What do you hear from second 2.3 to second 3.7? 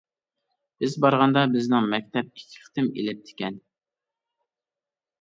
ئىككى قېتىم ئېلىپتىكەن.